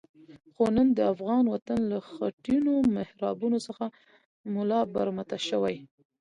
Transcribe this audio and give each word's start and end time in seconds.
خو 0.53 0.63
نن 0.75 0.87
د 0.97 0.99
افغان 1.13 1.43
وطن 1.53 1.79
له 1.91 1.97
خټینو 2.09 2.73
محرابونو 2.95 3.57
څخه 3.67 3.85
ملا 4.53 4.81
برمته 4.95 5.37
شوی. 5.47 5.77